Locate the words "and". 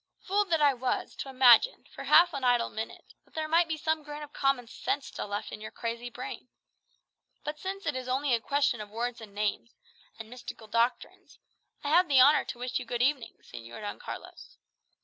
9.21-9.35, 10.17-10.27